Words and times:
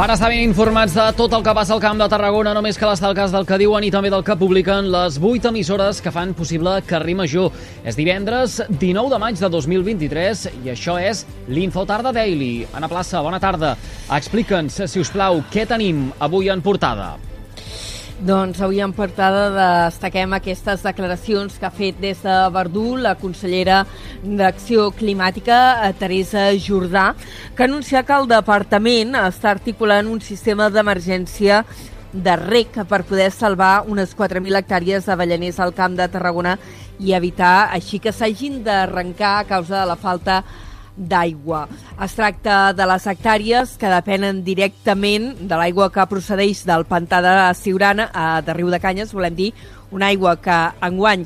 Per 0.00 0.06
estar 0.08 0.30
ben 0.32 0.40
informats 0.40 0.94
de 0.96 1.02
tot 1.12 1.34
el 1.36 1.42
que 1.44 1.52
passa 1.52 1.74
al 1.74 1.80
Camp 1.82 1.98
de 2.00 2.06
Tarragona, 2.08 2.54
només 2.56 2.78
que 2.80 2.88
les 2.88 3.02
talques 3.04 3.34
del 3.34 3.44
que 3.44 3.58
diuen 3.60 3.84
i 3.84 3.90
també 3.92 4.08
del 4.08 4.24
que 4.24 4.32
publiquen 4.40 4.88
les 4.88 5.18
8 5.20 5.50
emissores 5.52 6.00
que 6.00 6.08
fan 6.14 6.32
possible 6.32 6.78
Carrer 6.88 7.18
Major. 7.18 7.52
És 7.84 8.00
divendres 8.00 8.62
19 8.70 9.12
de 9.12 9.20
maig 9.20 9.36
de 9.44 9.52
2023 9.52 10.48
i 10.64 10.72
això 10.72 10.96
és 10.96 11.26
l'Infotarda 11.52 12.16
Daily. 12.16 12.64
Anna 12.72 12.88
Plaça, 12.88 13.20
bona 13.20 13.44
tarda. 13.44 13.76
Explica'ns, 14.08 14.86
si 14.88 15.04
us 15.04 15.12
plau, 15.12 15.44
què 15.52 15.68
tenim 15.68 16.06
avui 16.16 16.48
en 16.48 16.64
portada. 16.64 17.18
Doncs 18.20 18.58
avui 18.60 18.82
en 18.84 18.92
portada 18.92 19.46
destaquem 19.54 20.34
aquestes 20.36 20.82
declaracions 20.84 21.54
que 21.56 21.64
ha 21.64 21.72
fet 21.72 21.96
des 22.02 22.18
de 22.20 22.34
Verdú 22.52 22.98
la 23.00 23.14
consellera 23.16 23.78
d'Acció 24.20 24.90
Climàtica, 24.92 25.86
eh, 25.86 25.94
Teresa 25.96 26.50
Jordà, 26.60 27.14
que 27.56 27.64
anuncia 27.64 28.02
que 28.04 28.12
el 28.12 28.28
departament 28.28 29.16
està 29.16 29.54
articulant 29.54 30.06
un 30.06 30.20
sistema 30.20 30.68
d'emergència 30.68 31.64
de 32.12 32.36
rec 32.36 32.76
per 32.90 33.06
poder 33.08 33.30
salvar 33.32 33.86
unes 33.88 34.12
4.000 34.12 34.58
hectàrees 34.58 35.08
d'avellaners 35.08 35.58
al 35.58 35.72
Camp 35.72 35.96
de 35.96 36.08
Tarragona 36.12 36.58
i 37.00 37.14
evitar 37.16 37.70
així 37.72 38.02
que 38.04 38.12
s'hagin 38.12 38.60
d'arrencar 38.66 39.38
a 39.38 39.46
causa 39.48 39.80
de 39.80 39.86
la 39.86 39.96
falta 39.96 40.42
d'aigua. 41.00 41.64
Es 42.04 42.14
tracta 42.18 42.72
de 42.76 42.86
les 42.86 43.06
hectàrees 43.08 43.76
que 43.80 43.90
depenen 43.90 44.42
directament 44.44 45.32
de 45.40 45.56
l'aigua 45.56 45.88
que 45.92 46.08
procedeix 46.10 46.66
del 46.68 46.84
pantà 46.88 47.22
de 47.24 47.36
Siurana, 47.56 48.10
a, 48.12 48.40
de 48.44 48.56
Riu 48.56 48.68
de 48.70 48.80
Canyes, 48.82 49.14
volem 49.16 49.36
dir, 49.38 49.52
una 49.90 50.12
aigua 50.12 50.36
que 50.36 50.58
enguany 50.86 51.24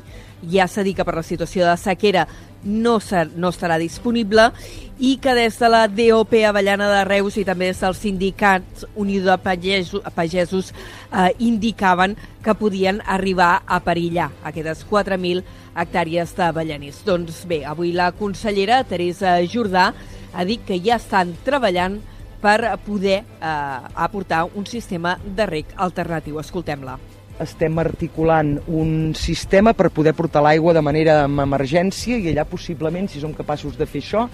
ja 0.51 0.67
que 0.67 1.05
per 1.05 1.15
la 1.15 1.23
situació 1.23 1.65
de 1.65 1.77
sequera 1.77 2.27
no, 2.65 2.99
ser, 2.99 3.29
no 3.37 3.53
estarà 3.53 3.77
disponible 3.79 4.49
i 4.97 5.15
que 5.21 5.33
des 5.35 5.57
de 5.59 5.69
la 5.69 5.85
DOP 5.91 6.33
Avellana 6.47 6.87
de 6.91 7.03
Reus 7.07 7.37
i 7.37 7.45
també 7.47 7.69
des 7.69 7.81
dels 7.83 7.99
sindicats 8.01 8.85
Unió 8.95 9.23
de 9.25 9.37
Pagesos, 9.43 10.03
Pagesos 10.15 10.71
eh, 10.73 11.31
indicaven 11.39 12.15
que 12.43 12.55
podien 12.57 13.01
arribar 13.05 13.63
a 13.67 13.79
perillar 13.83 14.31
aquestes 14.43 14.85
4.000 14.89 15.43
hectàrees 15.75 16.35
d'avellaners. 16.37 17.03
Doncs 17.05 17.43
bé, 17.47 17.63
avui 17.67 17.91
la 17.93 18.11
consellera 18.15 18.83
Teresa 18.87 19.37
Jordà 19.51 19.91
ha 20.33 20.45
dit 20.47 20.63
que 20.65 20.79
ja 20.83 20.99
estan 20.99 21.35
treballant 21.45 21.99
per 22.41 22.75
poder 22.85 23.23
eh, 23.23 23.79
aportar 23.95 24.45
un 24.55 24.65
sistema 24.65 25.17
de 25.25 25.49
rec 25.49 25.75
alternatiu. 25.75 26.39
Escoltem-la 26.39 26.99
estem 27.43 27.77
articulant 27.81 28.55
un 28.67 29.13
sistema 29.17 29.73
per 29.75 29.91
poder 29.91 30.13
portar 30.15 30.43
l'aigua 30.45 30.73
de 30.75 30.83
manera 30.85 31.21
amb 31.25 31.43
emergència 31.43 32.17
i 32.17 32.29
allà 32.31 32.45
possiblement, 32.47 33.09
si 33.11 33.19
som 33.19 33.35
capaços 33.35 33.75
de 33.77 33.87
fer 33.89 34.03
això, 34.03 34.25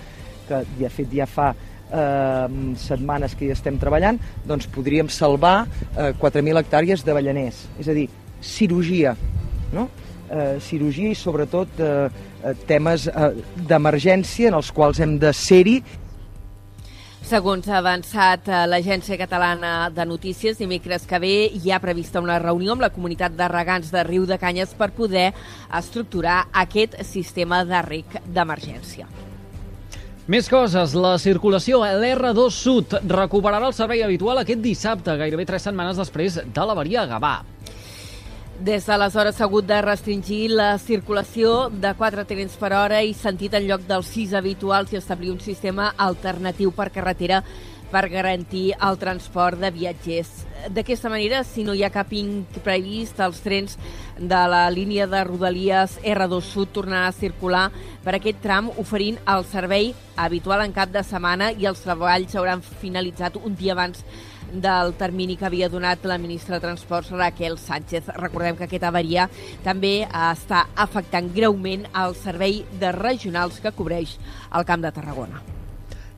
que 0.47 0.61
de 0.77 0.89
fet 0.91 1.13
ja 1.15 1.25
fa 1.29 1.51
eh, 1.53 2.47
setmanes 2.81 3.35
que 3.37 3.47
hi 3.47 3.53
estem 3.55 3.79
treballant, 3.81 4.19
doncs 4.47 4.69
podríem 4.71 5.09
salvar 5.09 5.65
eh, 5.95 6.11
4.000 6.21 6.61
hectàrees 6.61 7.05
d'avellaners. 7.07 7.65
És 7.81 7.89
a 7.89 7.97
dir, 7.97 8.07
cirurgia, 8.41 9.15
no? 9.73 9.89
Eh, 10.31 10.59
cirurgia 10.63 11.11
i 11.11 11.17
sobretot 11.17 11.81
eh, 11.83 12.05
eh 12.41 12.53
temes 12.67 13.09
eh, 13.11 13.31
d'emergència 13.67 14.47
en 14.47 14.55
els 14.61 14.69
quals 14.71 15.01
hem 15.03 15.17
de 15.19 15.33
ser-hi 15.35 15.81
Segons 17.31 17.63
ha 17.69 17.77
avançat 17.79 18.49
eh, 18.51 18.57
l'Agència 18.67 19.15
Catalana 19.15 19.87
de 19.95 20.03
Notícies, 20.03 20.57
dimecres 20.59 21.05
que 21.07 21.19
ve 21.23 21.35
hi 21.47 21.71
ha 21.71 21.77
prevista 21.79 22.19
una 22.19 22.35
reunió 22.43 22.73
amb 22.73 22.83
la 22.83 22.89
comunitat 22.91 23.37
de 23.39 23.47
regants 23.47 23.87
de 23.93 24.03
Riu 24.03 24.25
de 24.27 24.35
Canyes 24.41 24.73
per 24.75 24.89
poder 24.97 25.29
estructurar 25.79 26.41
aquest 26.65 26.97
sistema 27.07 27.61
de 27.63 27.79
rec 27.87 28.17
d'emergència. 28.25 29.07
Més 30.27 30.51
coses. 30.51 30.91
La 30.91 31.13
circulació 31.23 31.79
a 31.87 31.93
l'R2 32.01 32.51
Sud 32.51 32.97
recuperarà 33.07 33.71
el 33.71 33.79
servei 33.79 34.03
habitual 34.03 34.43
aquest 34.43 34.59
dissabte, 34.65 35.15
gairebé 35.23 35.47
tres 35.47 35.69
setmanes 35.69 36.03
després 36.03 36.41
de 36.43 36.67
l'averia 36.67 37.05
a 37.05 37.09
Gavà. 37.15 37.35
Des 38.61 38.85
d'aleshores 38.85 39.39
s'ha 39.39 39.47
hagut 39.47 39.65
de 39.65 39.77
restringir 39.81 40.51
la 40.53 40.75
circulació 40.77 41.71
de 41.73 41.95
4 41.97 42.27
trens 42.29 42.53
per 42.61 42.69
hora 42.77 42.99
i 43.01 43.15
sentit 43.17 43.55
en 43.57 43.63
lloc 43.65 43.87
dels 43.89 44.11
6 44.13 44.35
habituals 44.37 44.91
i 44.93 44.99
establir 44.99 45.31
un 45.33 45.39
sistema 45.41 45.87
alternatiu 45.97 46.69
per 46.69 46.91
carretera 46.93 47.39
per 47.89 48.03
garantir 48.11 48.75
el 48.77 48.99
transport 49.01 49.57
de 49.57 49.71
viatgers. 49.73 50.29
D'aquesta 50.69 51.09
manera, 51.09 51.41
si 51.43 51.65
no 51.65 51.73
hi 51.73 51.81
ha 51.83 51.89
cap 51.89 52.13
previst, 52.63 53.19
els 53.19 53.41
trens 53.41 53.79
de 54.19 54.41
la 54.53 54.69
línia 54.69 55.07
de 55.07 55.23
Rodalies 55.23 55.97
R2 56.03 56.41
Sud 56.41 56.69
tornaran 56.71 57.09
a 57.09 57.17
circular 57.17 57.71
per 58.03 58.13
aquest 58.15 58.43
tram 58.43 58.69
oferint 58.77 59.17
el 59.25 59.43
servei 59.43 59.95
habitual 60.15 60.61
en 60.61 60.71
cap 60.71 60.93
de 60.93 61.01
setmana 61.01 61.49
i 61.51 61.65
els 61.65 61.81
treballs 61.81 62.35
hauran 62.35 62.61
finalitzat 62.61 63.41
un 63.41 63.55
dia 63.55 63.73
abans 63.73 64.05
del 64.53 64.93
termini 64.99 65.37
que 65.37 65.47
havia 65.47 65.69
donat 65.69 66.03
la 66.05 66.17
ministra 66.17 66.57
de 66.57 66.65
Transports, 66.65 67.11
Raquel 67.11 67.57
Sánchez. 67.57 68.11
Recordem 68.17 68.57
que 68.57 68.67
aquesta 68.67 68.91
avaria 68.91 69.29
també 69.63 70.01
està 70.07 70.65
afectant 70.75 71.31
greument 71.33 71.87
el 72.03 72.15
servei 72.19 72.61
de 72.79 72.91
regionals 72.95 73.61
que 73.63 73.73
cobreix 73.75 74.17
el 74.51 74.67
Camp 74.67 74.83
de 74.83 74.91
Tarragona. 74.91 75.41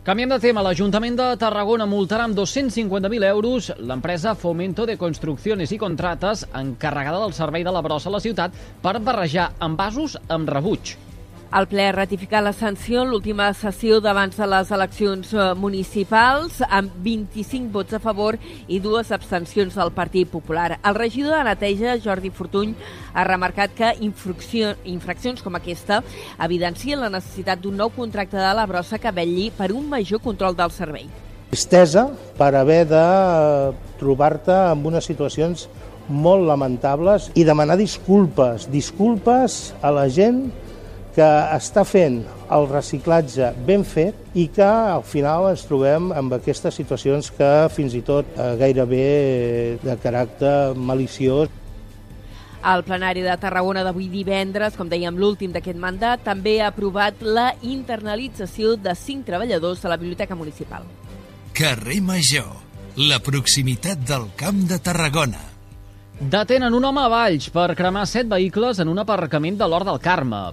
Canviem 0.03 0.33
de 0.33 0.39
tema. 0.43 0.59
L'Ajuntament 0.65 1.15
de 1.15 1.29
Tarragona 1.39 1.85
multarà 1.87 2.25
amb 2.27 2.35
250.000 2.35 3.23
euros 3.29 3.69
l'empresa 3.79 4.33
Fomento 4.35 4.83
de 4.89 4.97
Construcciones 4.99 5.71
i 5.71 5.79
Contrates 5.79 6.43
encarregada 6.59 7.21
del 7.23 7.31
servei 7.31 7.63
de 7.63 7.71
la 7.71 7.85
brossa 7.85 8.11
a 8.11 8.17
la 8.17 8.19
ciutat 8.19 8.51
per 8.83 8.97
barrejar 8.99 9.53
envasos 9.63 10.17
amb 10.27 10.51
rebuig. 10.51 10.97
El 11.53 11.67
ple 11.69 11.83
ha 11.85 11.91
ratificat 11.93 12.41
la 12.41 12.51
sanció 12.57 13.03
en 13.03 13.11
l'última 13.11 13.51
sessió 13.53 13.99
d'abans 14.01 14.39
de 14.39 14.45
les 14.49 14.71
eleccions 14.73 15.33
eh, 15.35 15.43
municipals 15.53 16.55
amb 16.65 16.95
25 17.05 17.69
vots 17.75 17.93
a 17.93 17.99
favor 18.01 18.39
i 18.65 18.79
dues 18.81 19.11
abstencions 19.13 19.77
del 19.77 19.91
Partit 19.93 20.31
Popular. 20.31 20.79
El 20.81 20.97
regidor 20.97 21.35
de 21.37 21.43
neteja, 21.51 21.93
Jordi 22.01 22.31
Fortuny, 22.33 22.73
ha 23.13 23.27
remarcat 23.29 23.75
que 23.77 23.91
infraccions 24.01 25.45
com 25.45 25.59
aquesta 25.59 26.01
evidencien 26.41 27.03
la 27.05 27.11
necessitat 27.13 27.61
d'un 27.61 27.77
nou 27.77 27.93
contracte 27.93 28.41
de 28.41 28.55
la 28.57 28.65
brossa 28.65 28.97
que 28.97 29.13
vetlli 29.13 29.51
per 29.53 29.69
un 29.77 29.85
major 29.93 30.25
control 30.25 30.57
del 30.57 30.73
servei. 30.73 31.05
Tristesa 31.53 32.07
per 32.33 32.55
haver 32.57 32.81
de 32.89 33.05
trobar-te 34.01 34.57
amb 34.73 34.89
unes 34.89 35.05
situacions 35.05 35.67
molt 36.09 36.49
lamentables 36.49 37.29
i 37.37 37.45
demanar 37.45 37.77
disculpes, 37.77 38.65
disculpes 38.73 39.75
a 39.85 39.93
la 39.93 40.09
gent 40.09 40.47
que 41.13 41.29
està 41.53 41.83
fent 41.85 42.21
el 42.53 42.67
reciclatge 42.69 43.51
ben 43.67 43.83
fet 43.85 44.37
i 44.37 44.47
que 44.53 44.65
al 44.65 45.03
final 45.05 45.49
ens 45.51 45.65
trobem 45.69 46.11
amb 46.15 46.37
aquestes 46.39 46.75
situacions 46.79 47.29
que 47.37 47.51
fins 47.73 47.93
i 47.97 48.01
tot 48.05 48.29
eh, 48.33 48.53
gairebé 48.59 49.03
de 49.83 49.97
caràcter 50.01 50.73
maliciós. 50.75 51.51
El 52.63 52.85
plenari 52.87 53.21
de 53.25 53.35
Tarragona 53.37 53.83
d'avui 53.83 54.07
divendres, 54.07 54.77
com 54.79 54.87
dèiem 54.87 55.17
l'últim 55.19 55.51
d'aquest 55.51 55.79
mandat, 55.79 56.23
també 56.23 56.61
ha 56.61 56.69
aprovat 56.71 57.19
la 57.21 57.49
internalització 57.61 58.77
de 58.79 58.95
cinc 58.95 59.27
treballadors 59.27 59.83
de 59.83 59.91
la 59.91 59.99
Biblioteca 59.99 60.37
Municipal. 60.39 60.87
Carrer 61.53 61.99
Major, 62.01 62.47
la 63.03 63.19
proximitat 63.19 64.07
del 64.07 64.29
Camp 64.39 64.63
de 64.71 64.79
Tarragona. 64.79 65.43
Detenen 66.23 66.73
un 66.73 66.85
home 66.87 67.03
a 67.03 67.09
Valls 67.11 67.49
per 67.51 67.73
cremar 67.75 68.07
set 68.07 68.29
vehicles 68.31 68.79
en 68.79 68.87
un 68.87 69.01
aparcament 69.03 69.59
de 69.59 69.67
l'Hort 69.67 69.89
del 69.91 69.99
Carme. 69.99 70.45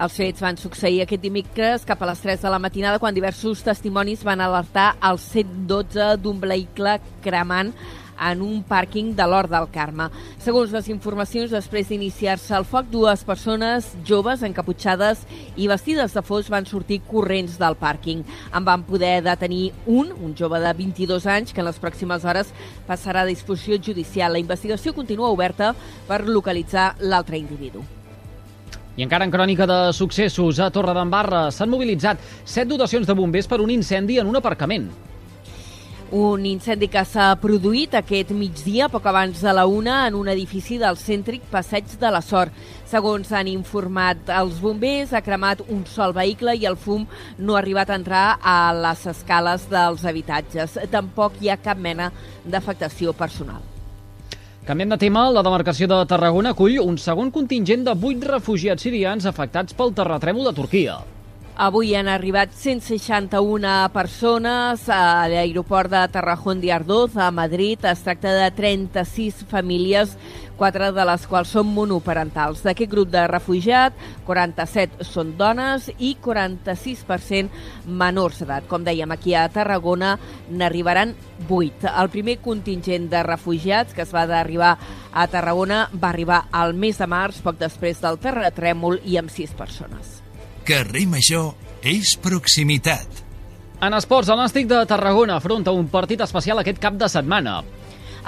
Els 0.00 0.14
fets 0.16 0.40
van 0.40 0.56
succeir 0.56 1.02
aquest 1.02 1.20
dimecres 1.20 1.82
cap 1.84 2.00
a 2.00 2.06
les 2.08 2.20
3 2.24 2.40
de 2.40 2.50
la 2.52 2.58
matinada 2.62 3.00
quan 3.02 3.12
diversos 3.12 3.60
testimonis 3.66 4.22
van 4.24 4.40
alertar 4.40 4.94
el 5.04 5.18
112 5.20 6.14
d'un 6.22 6.38
vehicle 6.40 6.94
cremant 7.20 7.74
en 8.30 8.40
un 8.44 8.62
pàrquing 8.64 9.12
de 9.16 9.26
l'Hort 9.28 9.52
del 9.52 9.68
Carme. 9.72 10.06
Segons 10.40 10.72
les 10.72 10.88
informacions, 10.92 11.52
després 11.52 11.92
d'iniciar-se 11.92 12.56
el 12.56 12.64
foc, 12.68 12.88
dues 12.92 13.26
persones 13.28 13.92
joves 14.08 14.44
encaputxades 14.48 15.26
i 15.60 15.68
vestides 15.68 16.16
de 16.16 16.24
fos 16.24 16.48
van 16.52 16.68
sortir 16.68 17.02
corrents 17.12 17.60
del 17.60 17.76
pàrquing. 17.80 18.24
En 18.56 18.64
van 18.64 18.88
poder 18.88 19.18
detenir 19.28 19.70
un, 19.84 20.12
un 20.16 20.36
jove 20.36 20.64
de 20.64 20.74
22 20.80 21.28
anys, 21.28 21.52
que 21.52 21.60
en 21.60 21.68
les 21.68 21.80
pròximes 21.80 22.24
hores 22.24 22.56
passarà 22.88 23.24
a 23.24 23.32
disposició 23.32 23.80
judicial. 23.80 24.32
La 24.32 24.44
investigació 24.44 24.96
continua 24.96 25.32
oberta 25.32 25.74
per 26.08 26.24
localitzar 26.28 26.94
l'altre 27.00 27.40
individu. 27.40 27.84
I 29.00 29.04
encara 29.06 29.24
en 29.24 29.30
crònica 29.32 29.64
de 29.64 29.94
successos, 29.96 30.58
a 30.60 30.66
Torredembarra 30.68 31.46
s'han 31.56 31.70
mobilitzat 31.72 32.20
set 32.44 32.68
dotacions 32.68 33.06
de 33.08 33.14
bombers 33.16 33.46
per 33.48 33.56
un 33.64 33.72
incendi 33.72 34.18
en 34.20 34.28
un 34.28 34.36
aparcament. 34.36 34.90
Un 36.12 36.44
incendi 36.44 36.90
que 36.92 37.06
s'ha 37.08 37.30
produït 37.40 37.96
aquest 37.96 38.34
migdia, 38.36 38.90
poc 38.92 39.08
abans 39.08 39.40
de 39.40 39.56
la 39.56 39.64
una, 39.64 40.02
en 40.10 40.20
un 40.20 40.28
edifici 40.28 40.76
del 40.76 41.00
cèntric 41.00 41.48
Passeig 41.48 41.96
de 41.96 42.12
la 42.12 42.20
Sort. 42.20 42.52
Segons 42.92 43.32
han 43.32 43.48
informat 43.48 44.36
els 44.36 44.60
bombers, 44.60 45.16
ha 45.16 45.24
cremat 45.24 45.64
un 45.70 45.86
sol 45.88 46.12
vehicle 46.12 46.58
i 46.60 46.68
el 46.68 46.76
fum 46.76 47.08
no 47.38 47.56
ha 47.56 47.64
arribat 47.64 47.88
a 47.88 48.00
entrar 48.04 48.28
a 48.36 48.60
les 48.84 49.08
escales 49.16 49.70
dels 49.72 50.04
habitatges. 50.04 50.76
Tampoc 50.92 51.40
hi 51.40 51.48
ha 51.48 51.62
cap 51.64 51.80
mena 51.80 52.12
d'afectació 52.44 53.16
personal. 53.16 53.64
Canviem 54.70 54.92
de 54.92 54.96
tema, 55.02 55.24
la 55.34 55.42
demarcació 55.42 55.88
de 55.90 55.96
Tarragona 56.06 56.52
acull 56.54 56.76
un 56.78 56.94
segon 57.04 57.32
contingent 57.34 57.82
de 57.88 57.96
8 58.12 58.30
refugiats 58.36 58.86
sirians 58.86 59.26
afectats 59.26 59.74
pel 59.74 59.90
terratrèmol 59.98 60.46
de 60.46 60.58
Turquia. 60.60 61.00
Avui 61.60 61.90
han 61.92 62.08
arribat 62.08 62.54
161 62.56 63.90
persones 63.92 64.86
a 64.88 65.28
l'aeroport 65.28 65.90
de 65.92 65.98
Tarrajón 66.08 66.62
de 66.62 66.70
Ardoz, 66.72 67.18
a 67.20 67.26
Madrid. 67.30 67.84
Es 67.84 68.00
tracta 68.00 68.32
de 68.32 68.46
36 68.56 69.42
famílies, 69.50 70.14
quatre 70.56 70.88
de 70.96 71.04
les 71.04 71.26
quals 71.28 71.52
són 71.52 71.68
monoparentals. 71.68 72.62
D'aquest 72.64 72.88
grup 72.88 73.10
de 73.12 73.26
refugiat, 73.28 73.92
47 74.24 75.04
són 75.04 75.34
dones 75.36 75.90
i 75.98 76.14
46% 76.24 77.52
menors 77.84 78.40
d'edat. 78.40 78.64
Com 78.64 78.88
dèiem, 78.88 79.12
aquí 79.12 79.36
a 79.36 79.44
Tarragona 79.52 80.14
n'arribaran 80.48 81.12
8. 81.44 81.92
El 81.92 82.08
primer 82.08 82.38
contingent 82.40 83.10
de 83.12 83.20
refugiats 83.28 83.92
que 83.92 84.08
es 84.08 84.16
va 84.16 84.24
d'arribar 84.24 84.78
a 85.12 85.28
Tarragona 85.28 85.90
va 85.92 86.08
arribar 86.08 86.46
al 86.56 86.72
mes 86.72 87.04
de 87.04 87.12
març, 87.18 87.44
poc 87.44 87.60
després 87.60 88.00
del 88.00 88.16
terratrèmol, 88.16 89.02
i 89.04 89.20
amb 89.20 89.28
6 89.28 89.52
persones. 89.60 90.29
Carrer 90.70 91.02
Major 91.10 91.48
és 91.82 92.12
proximitat. 92.22 93.24
En 93.82 93.96
esports, 93.96 94.28
el 94.30 94.38
Nàstic 94.38 94.68
de 94.70 94.78
Tarragona 94.86 95.40
afronta 95.40 95.72
un 95.74 95.88
partit 95.90 96.20
especial 96.22 96.60
aquest 96.62 96.78
cap 96.78 96.94
de 97.00 97.08
setmana. 97.10 97.56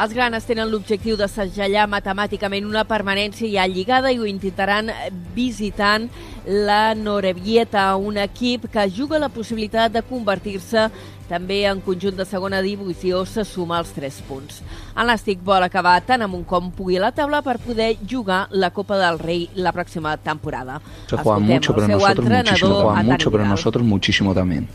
Els 0.01 0.15
granes 0.17 0.47
tenen 0.49 0.71
l'objectiu 0.73 1.19
de 1.21 1.29
segellar 1.29 1.85
matemàticament 1.91 2.65
una 2.65 2.87
permanència 2.89 3.51
ja 3.53 3.67
lligada 3.69 4.13
i 4.13 4.19
ho 4.19 4.25
intentaran 4.25 4.89
visitant 5.37 6.09
la 6.47 6.95
Norevieta, 6.97 7.91
un 7.97 8.17
equip 8.17 8.71
que 8.73 8.89
juga 8.91 9.21
la 9.21 9.29
possibilitat 9.29 9.93
de 9.93 10.03
convertir-se 10.03 10.89
també 11.29 11.63
en 11.69 11.81
conjunt 11.85 12.17
de 12.17 12.25
segona 12.29 12.61
divisió 12.65 13.23
se 13.29 13.45
suma 13.49 13.79
els 13.81 13.93
3 13.97 14.19
punts. 14.29 14.61
El 14.97 15.09
Nàstic 15.09 15.45
vol 15.45 15.65
acabar 15.65 15.95
tant 16.05 16.25
amb 16.25 16.37
un 16.37 16.45
com 16.49 16.73
pugui 16.73 16.99
la 17.01 17.13
taula 17.13 17.43
per 17.45 17.59
poder 17.63 17.95
jugar 18.09 18.47
la 18.51 18.73
Copa 18.73 18.99
del 19.01 19.21
Rei 19.21 19.49
la 19.55 19.73
pròxima 19.73 20.17
temporada. 20.17 20.81
Se 21.09 21.17
juegan 21.17 21.43
mucho, 21.43 21.75
pero 21.75 21.89
nosotros 21.89 22.29
muchísimo, 22.29 22.83
juegan 22.83 23.07
mucho, 23.07 23.31
pero 23.31 23.47
nosotros 23.47 23.85
muchísimo 23.85 24.35
también. 24.35 24.69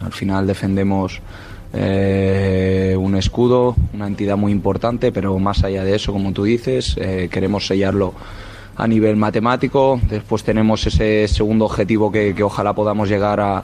Al 0.00 0.12
final 0.12 0.46
defendemos 0.46 1.20
eh, 1.72 2.96
un 2.98 3.16
escudo, 3.16 3.76
una 3.94 4.06
entidad 4.06 4.36
muy 4.36 4.52
importante, 4.52 5.12
pero 5.12 5.38
más 5.38 5.64
allá 5.64 5.84
de 5.84 5.94
eso, 5.94 6.12
como 6.12 6.32
tú 6.32 6.44
dices, 6.44 6.96
eh, 6.98 7.28
queremos 7.30 7.66
sellarlo 7.66 8.14
a 8.76 8.86
nivel 8.86 9.16
matemático. 9.16 10.00
Después 10.08 10.42
tenemos 10.42 10.86
ese 10.86 11.28
segundo 11.28 11.66
objetivo 11.66 12.10
que, 12.10 12.34
que 12.34 12.42
ojalá 12.42 12.72
podamos 12.74 13.08
llegar 13.08 13.40
a, 13.40 13.62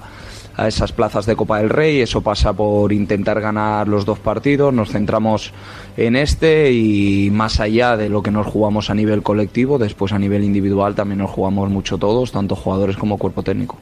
a 0.56 0.69
esas 0.69 0.93
plazas 0.93 1.26
de 1.26 1.37
Copa 1.37 1.58
del 1.58 1.70
Rey. 1.70 2.00
Eso 2.00 2.20
pasa 2.23 2.53
por 2.53 2.93
intentar 2.93 3.41
ganar 3.41 3.88
los 3.88 4.05
dos 4.05 4.19
partidos. 4.19 4.73
Nos 4.73 4.91
centramos 4.91 5.53
en 5.97 6.17
este 6.17 6.73
y 6.73 7.31
más 7.31 7.61
allá 7.61 7.97
de 7.97 8.08
lo 8.08 8.23
que 8.23 8.31
nos 8.31 8.47
jugamos 8.47 8.91
a 8.91 8.94
nivel 8.94 9.23
colectivo, 9.23 9.79
después 9.79 10.12
a 10.12 10.19
nivel 10.19 10.44
individual 10.44 10.94
también 10.94 11.19
nos 11.19 11.31
jugamos 11.31 11.70
mucho 11.70 11.99
todos, 11.99 12.32
tanto 12.32 12.56
jugadores 12.56 12.97
como 12.97 13.19
cuerpo 13.19 13.43
técnico. 13.43 13.76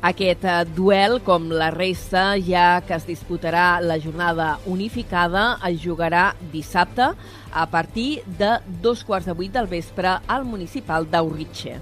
Aquest 0.00 0.46
eh, 0.48 0.64
duel, 0.72 1.18
com 1.20 1.50
la 1.52 1.68
resta, 1.74 2.32
ja 2.40 2.80
que 2.88 2.96
es 2.96 3.04
disputarà 3.04 3.82
la 3.84 3.98
jornada 4.00 4.54
unificada, 4.64 5.58
es 5.68 5.82
jugarà 5.84 6.30
dissabte 6.54 7.10
a 7.52 7.66
partir 7.68 8.22
de 8.38 8.54
dos 8.80 9.04
quarts 9.04 9.28
de 9.28 9.36
vuit 9.36 9.52
del 9.52 9.68
vespre 9.68 10.14
al 10.26 10.48
municipal 10.48 11.04
d'Aurritxe. 11.10 11.76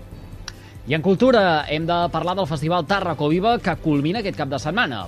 I 0.89 0.97
en 0.97 1.05
cultura 1.05 1.67
hem 1.71 1.87
de 1.87 2.01
parlar 2.11 2.35
del 2.35 2.51
Festival 2.51 2.87
Tarraco 2.91 3.29
Viva 3.31 3.55
que 3.63 3.77
culmina 3.79 4.19
aquest 4.19 4.39
cap 4.41 4.51
de 4.51 4.59
setmana. 4.59 5.05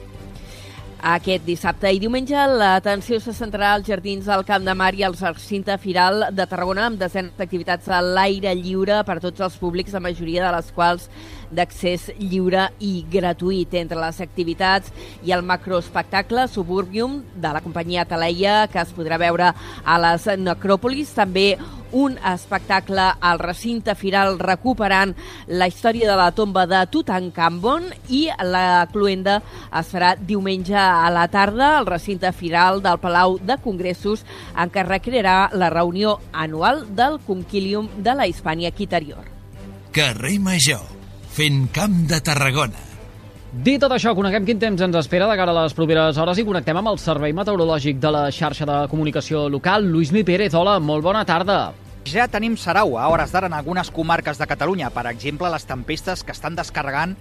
Aquest 1.01 1.47
dissabte 1.47 1.89
i 1.89 1.99
diumenge 1.99 2.37
l'atenció 2.61 3.17
se 3.25 3.33
centrarà 3.33 3.71
als 3.73 3.87
jardins 3.89 4.27
del 4.29 4.45
Camp 4.45 4.67
de 4.69 4.75
Mar 4.77 4.91
i 4.95 5.03
al 5.03 5.17
recinte 5.17 5.79
firal 5.81 6.27
de 6.37 6.45
Tarragona 6.47 6.85
amb 6.91 7.01
desenes 7.01 7.33
d'activitats 7.39 7.89
a 7.89 8.03
l'aire 8.05 8.53
lliure 8.55 9.01
per 9.09 9.17
a 9.17 9.23
tots 9.25 9.41
els 9.41 9.57
públics, 9.57 9.97
la 9.97 10.05
majoria 10.05 10.45
de 10.45 10.53
les 10.59 10.69
quals 10.77 11.09
d'accés 11.51 12.11
lliure 12.19 12.69
i 12.79 13.05
gratuït. 13.11 13.75
Entre 13.81 13.99
les 14.01 14.21
activitats 14.23 14.93
i 15.27 15.35
el 15.37 15.45
macroespectacle 15.47 16.47
Suburbium 16.49 17.21
de 17.35 17.53
la 17.53 17.63
companyia 17.65 18.07
Taleia, 18.09 18.67
que 18.71 18.81
es 18.83 18.95
podrà 18.97 19.19
veure 19.21 19.53
a 19.85 20.01
les 20.07 20.27
necròpolis, 20.41 21.15
també 21.17 21.55
un 21.93 22.19
espectacle 22.25 23.03
al 23.21 23.39
recinte 23.39 23.95
firal 23.99 24.39
recuperant 24.39 25.15
la 25.47 25.69
història 25.69 26.09
de 26.11 26.17
la 26.19 26.31
tomba 26.33 26.67
de 26.71 26.85
Tutankhamon 26.91 27.91
i 28.09 28.29
la 28.47 28.87
cluenda 28.93 29.41
es 29.81 29.91
farà 29.91 30.15
diumenge 30.17 30.77
a 30.79 31.11
la 31.11 31.27
tarda 31.33 31.77
al 31.79 31.89
recinte 31.91 32.31
firal 32.33 32.83
del 32.83 33.01
Palau 33.03 33.39
de 33.43 33.59
Congressos 33.65 34.25
en 34.55 34.71
què 34.71 34.87
recrearà 34.87 35.51
la 35.53 35.71
reunió 35.71 36.19
anual 36.33 36.85
del 36.95 37.19
Conquilium 37.27 37.91
de 37.99 38.15
la 38.15 38.29
Hispània 38.31 38.71
Quiterior. 38.71 39.27
Carrer 39.93 40.39
Major, 40.39 40.87
fent 41.31 41.69
camp 41.75 41.95
de 42.11 42.19
Tarragona. 42.27 42.87
Dit 43.51 43.81
tot 43.83 43.91
això, 43.95 44.13
coneguem 44.15 44.45
quin 44.47 44.61
temps 44.63 44.83
ens 44.83 44.97
espera 44.99 45.27
de 45.31 45.37
cara 45.39 45.51
a 45.51 45.63
les 45.65 45.75
properes 45.75 46.19
hores 46.23 46.39
i 46.39 46.45
connectem 46.47 46.79
amb 46.79 46.93
el 46.93 47.01
Servei 47.03 47.35
Meteorològic 47.35 47.99
de 48.03 48.13
la 48.15 48.25
xarxa 48.35 48.67
de 48.67 48.79
comunicació 48.91 49.49
local. 49.51 49.89
Luismi 49.91 50.23
Pérez, 50.27 50.55
hola, 50.55 50.79
molt 50.79 51.03
bona 51.07 51.25
tarda. 51.27 51.73
Ja 52.07 52.29
tenim 52.31 52.57
Sarau 52.59 52.97
a 52.99 53.09
hores 53.11 53.35
d'ara 53.35 53.51
en 53.51 53.55
algunes 53.59 53.91
comarques 53.91 54.39
de 54.39 54.47
Catalunya. 54.47 54.91
Per 54.95 55.07
exemple, 55.11 55.51
les 55.51 55.67
tempestes 55.67 56.23
que 56.25 56.35
estan 56.35 56.55
descarregant 56.59 57.17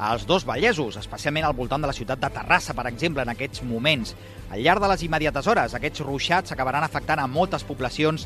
als 0.00 0.26
dos 0.26 0.46
Vallesos, 0.48 0.96
especialment 0.96 1.44
al 1.44 1.56
voltant 1.56 1.82
de 1.84 1.88
la 1.90 1.96
ciutat 1.96 2.20
de 2.20 2.30
Terrassa, 2.32 2.76
per 2.76 2.86
exemple, 2.88 3.22
en 3.22 3.32
aquests 3.32 3.64
moments. 3.64 4.14
Al 4.50 4.62
llarg 4.64 4.80
de 4.80 4.88
les 4.88 5.02
immediates 5.04 5.46
hores, 5.46 5.74
aquests 5.76 6.00
ruixats 6.06 6.52
acabaran 6.52 6.84
afectant 6.84 7.20
a 7.20 7.28
moltes 7.28 7.64
poblacions 7.68 8.24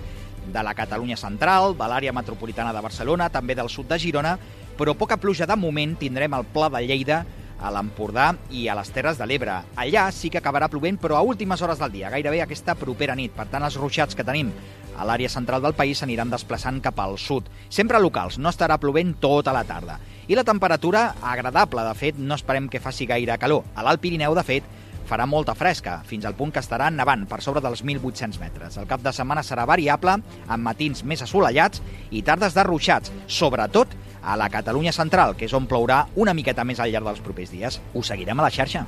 de 0.52 0.62
la 0.62 0.74
Catalunya 0.74 1.16
central, 1.16 1.76
de 1.78 1.88
l'àrea 1.88 2.12
metropolitana 2.12 2.72
de 2.74 2.82
Barcelona, 2.84 3.30
també 3.30 3.54
del 3.54 3.70
sud 3.72 3.88
de 3.88 3.98
Girona, 3.98 4.36
però 4.78 4.96
poca 4.98 5.18
pluja 5.20 5.46
de 5.46 5.56
moment 5.56 5.96
tindrem 5.96 6.34
al 6.34 6.44
Pla 6.44 6.68
de 6.72 6.82
Lleida, 6.84 7.24
a 7.64 7.70
l'Empordà 7.72 8.32
i 8.52 8.66
a 8.68 8.74
les 8.76 8.90
Terres 8.92 9.18
de 9.18 9.26
l'Ebre. 9.26 9.54
Allà 9.80 10.08
sí 10.12 10.28
que 10.30 10.40
acabarà 10.40 10.68
plovent, 10.68 10.98
però 11.00 11.16
a 11.16 11.24
últimes 11.24 11.62
hores 11.62 11.80
del 11.80 11.92
dia, 11.94 12.10
gairebé 12.12 12.42
aquesta 12.42 12.74
propera 12.76 13.14
nit. 13.16 13.32
Per 13.32 13.46
tant, 13.48 13.64
els 13.64 13.78
ruixats 13.80 14.16
que 14.18 14.26
tenim 14.26 14.50
a 14.94 15.06
l'àrea 15.06 15.30
central 15.32 15.62
del 15.62 15.74
país 15.74 15.98
s'aniran 15.98 16.30
desplaçant 16.30 16.80
cap 16.82 16.98
al 17.00 17.16
sud. 17.18 17.48
Sempre 17.68 18.00
locals, 18.02 18.38
no 18.38 18.52
estarà 18.52 18.78
plovent 18.78 19.14
tota 19.20 19.54
la 19.54 19.64
tarda. 19.66 19.98
I 20.28 20.36
la 20.36 20.44
temperatura 20.44 21.14
agradable, 21.22 21.82
de 21.84 21.94
fet, 21.98 22.18
no 22.18 22.36
esperem 22.38 22.68
que 22.68 22.82
faci 22.82 23.06
gaire 23.06 23.38
calor. 23.38 23.64
A 23.74 23.82
l'Alt 23.84 24.02
Pirineu, 24.02 24.36
de 24.36 24.44
fet, 24.46 24.68
farà 25.08 25.26
molta 25.26 25.54
fresca, 25.54 25.98
fins 26.08 26.24
al 26.24 26.36
punt 26.38 26.52
que 26.54 26.62
estarà 26.62 26.90
nevant 26.92 27.26
per 27.30 27.40
sobre 27.44 27.62
dels 27.64 27.84
1.800 27.84 28.40
metres. 28.42 28.78
El 28.80 28.88
cap 28.90 29.02
de 29.04 29.12
setmana 29.12 29.44
serà 29.44 29.66
variable, 29.68 30.16
amb 30.46 30.68
matins 30.70 31.04
més 31.04 31.24
assolellats 31.24 31.82
i 32.10 32.22
tardes 32.26 32.56
de 32.56 32.66
ruixats, 32.66 33.12
sobretot 33.26 33.94
a 34.24 34.36
la 34.40 34.48
Catalunya 34.48 34.92
central, 34.92 35.36
que 35.36 35.48
és 35.48 35.56
on 35.56 35.68
plourà 35.68 36.04
una 36.16 36.34
miqueta 36.34 36.64
més 36.64 36.80
al 36.80 36.92
llarg 36.92 37.10
dels 37.12 37.24
propers 37.24 37.52
dies. 37.52 37.80
Ho 37.94 38.02
seguirem 38.02 38.40
a 38.40 38.46
la 38.46 38.52
xarxa. 38.52 38.86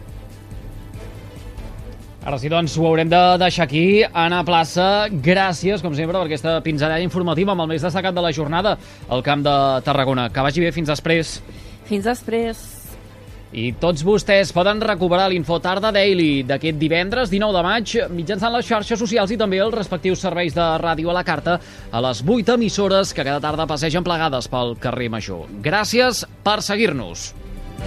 Ara 2.27 2.41
sí, 2.43 2.49
doncs, 2.51 2.73
ho 2.75 2.87
haurem 2.89 3.07
de 3.07 3.21
deixar 3.39 3.69
aquí. 3.69 4.03
Anna 4.03 4.41
Plaça, 4.47 5.07
gràcies, 5.23 5.85
com 5.85 5.95
sempre, 5.95 6.17
per 6.17 6.25
aquesta 6.27 6.57
pinzellada 6.65 7.05
informativa 7.05 7.55
amb 7.55 7.63
el 7.63 7.71
més 7.77 7.87
destacat 7.87 8.17
de 8.17 8.25
la 8.25 8.33
jornada 8.35 8.75
al 9.07 9.23
Camp 9.23 9.47
de 9.47 9.55
Tarragona. 9.87 10.27
Que 10.35 10.49
vagi 10.49 10.67
bé, 10.67 10.73
fins 10.75 10.91
després. 10.91 11.37
Fins 11.87 12.11
després. 12.11 12.76
I 13.57 13.71
tots 13.81 14.03
vostès 14.05 14.51
poden 14.53 14.83
recuperar 14.85 15.31
l'Info 15.33 15.57
Tarda 15.65 15.89
Daily 15.95 16.43
d'aquest 16.45 16.77
divendres 16.77 17.33
19 17.33 17.57
de 17.57 17.63
maig 17.65 17.95
mitjançant 18.13 18.53
les 18.53 18.69
xarxes 18.69 19.01
socials 19.01 19.33
i 19.33 19.39
també 19.41 19.63
els 19.65 19.73
respectius 19.73 20.21
serveis 20.27 20.53
de 20.53 20.67
ràdio 20.83 21.09
a 21.09 21.17
la 21.17 21.25
carta 21.25 21.57
a 21.89 22.05
les 22.05 22.21
8 22.21 22.59
emissores 22.59 23.15
que 23.17 23.25
cada 23.25 23.41
tarda 23.41 23.65
passegen 23.65 24.05
plegades 24.05 24.53
pel 24.53 24.77
carrer 24.77 25.09
Major. 25.09 25.49
Gràcies 25.65 26.27
per 26.45 26.61
seguir-nos. 26.61 27.31